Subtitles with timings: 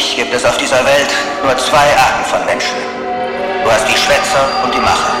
[0.00, 1.12] mich gibt es auf dieser Welt
[1.44, 2.80] nur zwei Arten von Menschen.
[3.62, 5.12] Du hast die Schwätzer und die Macher.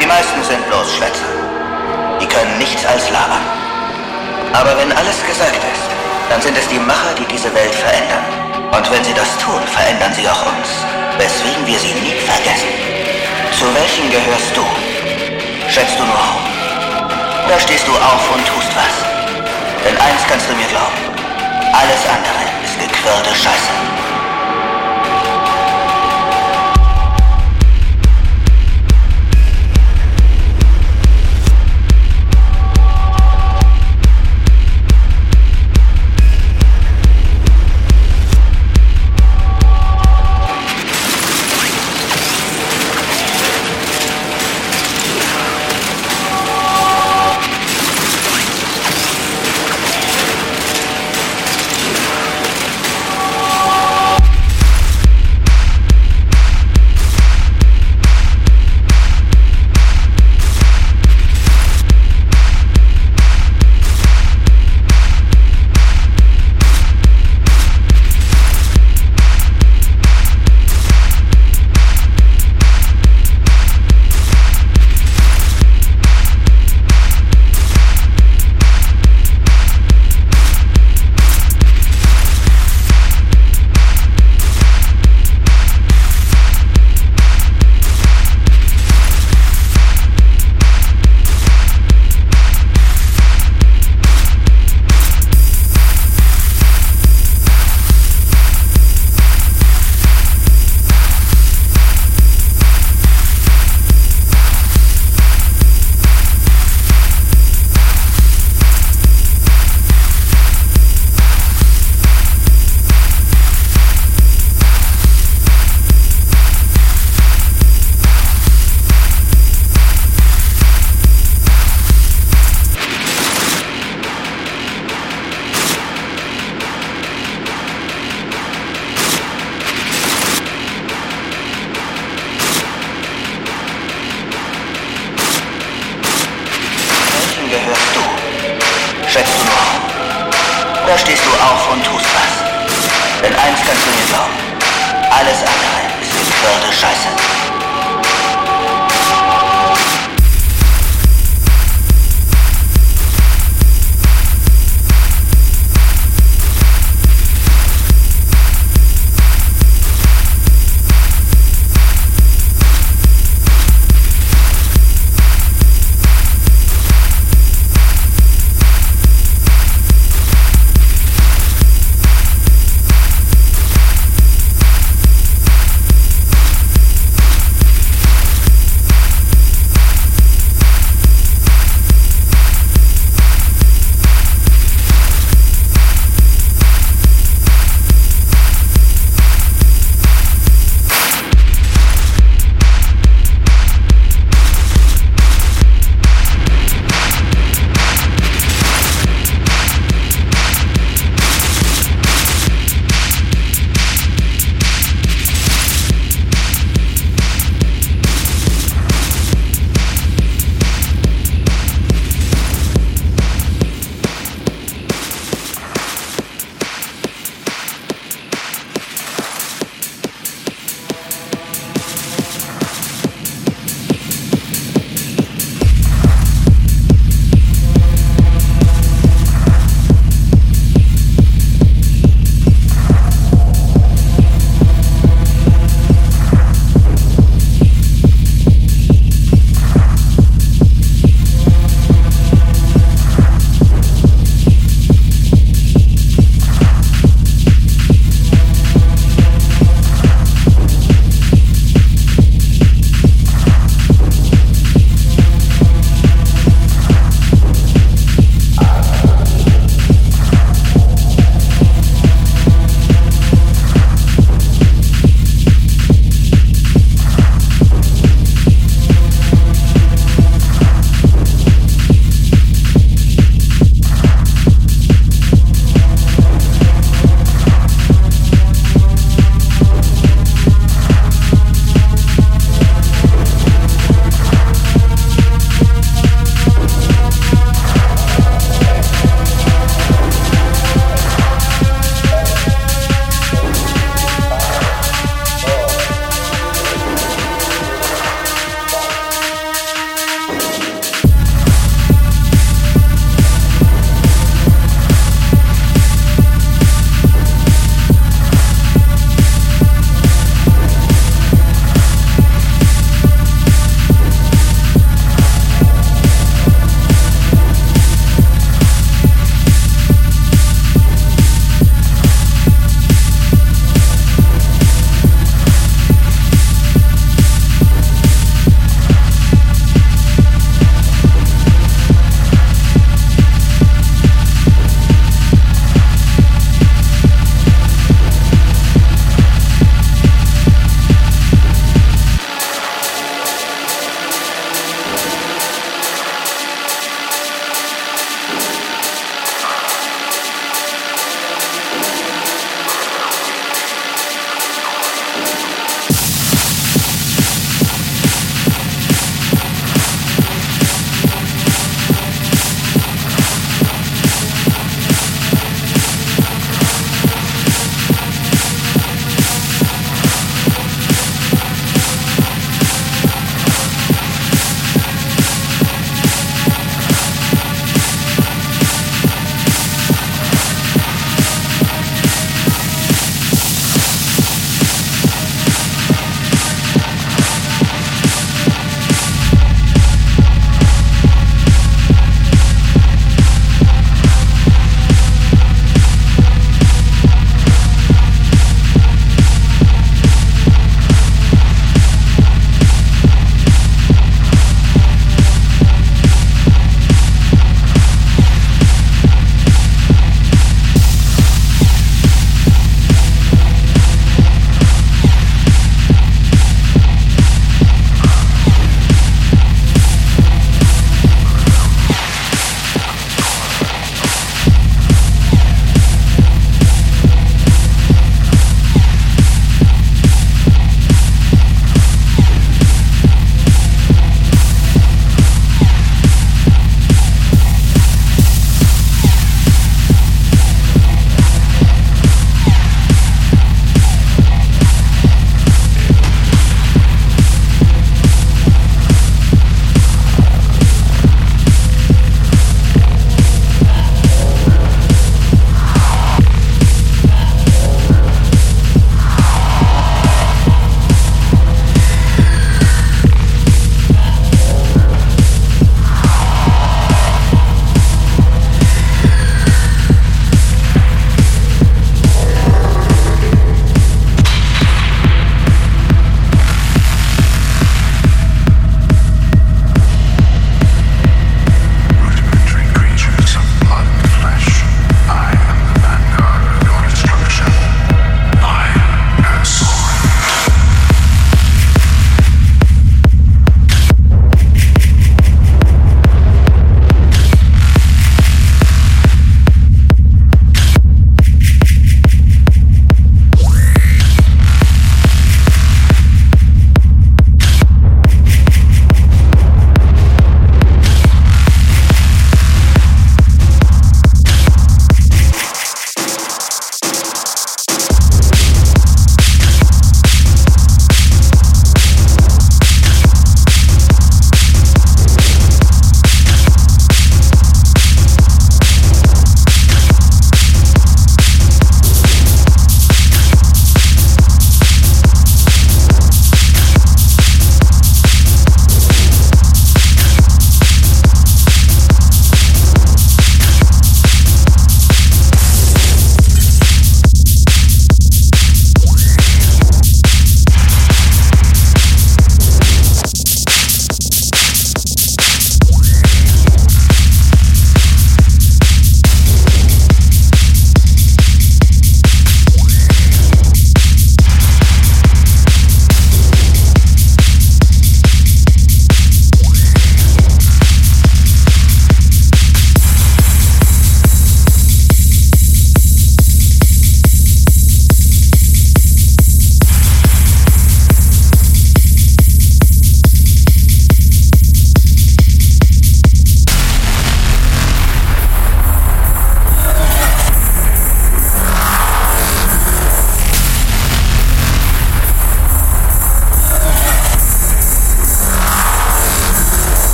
[0.00, 1.32] Die meisten sind bloß Schwätzer.
[2.18, 3.44] Die können nichts als labern.
[4.54, 5.84] Aber wenn alles gesagt ist,
[6.30, 8.24] dann sind es die Macher, die diese Welt verändern.
[8.72, 10.68] Und wenn sie das tun, verändern sie auch uns,
[11.20, 12.72] weswegen wir sie nie vergessen.
[13.52, 14.64] Zu welchen gehörst du?
[15.68, 16.44] Schätzt du nur auf?
[17.50, 18.96] Da stehst du auf und tust was.
[19.84, 21.00] Denn eins kannst du mir glauben.
[21.76, 22.59] Alles andere
[23.00, 23.99] ist gequirlte Scheiße.